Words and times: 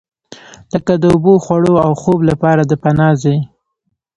لکه 0.73 0.93
د 1.01 1.03
اوبو، 1.13 1.33
خوړو 1.43 1.73
او 1.85 1.91
خوب 2.01 2.19
لپاره 2.29 2.61
د 2.65 2.73
پناه 2.83 3.13
ځای. 3.23 3.39